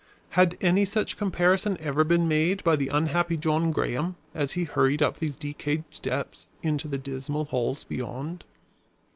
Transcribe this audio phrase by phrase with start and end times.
[0.29, 5.03] Had any such comparison ever been made by the unhappy John Graham, as he hurried
[5.03, 8.43] up these decayed steps into the dismal halls beyond?